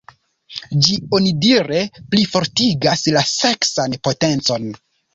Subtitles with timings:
[0.87, 1.83] Ĝi onidire
[2.15, 4.71] plifortigas la seksan potencon.